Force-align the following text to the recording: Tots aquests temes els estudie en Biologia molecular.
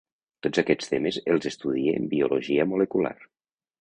Tots 0.45 0.61
aquests 0.61 0.87
temes 0.93 1.19
els 1.33 1.47
estudie 1.51 1.93
en 1.99 2.09
Biologia 2.15 2.67
molecular. 2.73 3.17